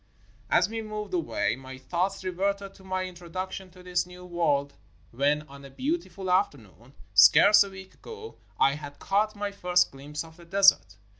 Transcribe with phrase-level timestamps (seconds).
[0.49, 4.73] As we moved away, my thoughts reverted to my in troduction to this new world,
[5.11, 9.91] when on a beautiful after noon, scarce a week ago, I had caught my first
[9.91, 10.97] gUmpse of the desert.